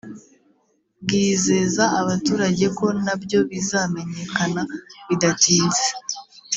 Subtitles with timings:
[1.03, 4.61] bwizeza abaturage ko nabyo bizamenyekana
[5.07, 5.87] bidatinze